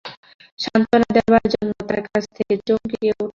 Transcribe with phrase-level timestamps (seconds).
[0.59, 3.29] সত্ত্বনা দেবার জন্যে তার কাছে গিয়ে চমকে উঠলাম।